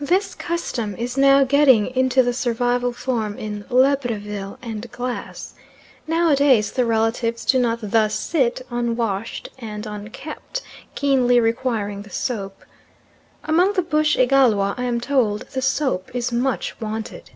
This 0.00 0.34
custom 0.34 0.94
is 0.96 1.18
now 1.18 1.44
getting 1.44 1.88
into 1.88 2.22
the 2.22 2.32
survival 2.32 2.94
form 2.94 3.36
in 3.36 3.64
Libreville 3.68 4.56
and 4.62 4.90
Glass. 4.90 5.52
Nowadays 6.06 6.72
the 6.72 6.86
relatives 6.86 7.44
do 7.44 7.58
not 7.58 7.80
thus 7.82 8.14
sit, 8.14 8.62
unwashed 8.70 9.50
and 9.58 9.84
unkempt, 9.84 10.62
keenly 10.94 11.40
requiring 11.40 12.00
the 12.00 12.08
soap. 12.08 12.64
Among 13.44 13.74
the 13.74 13.82
bush 13.82 14.16
Igalwa, 14.16 14.74
I 14.78 14.84
am 14.84 14.98
told, 14.98 15.42
the 15.50 15.60
soap 15.60 16.10
is 16.14 16.32
much 16.32 16.80
wanted. 16.80 17.32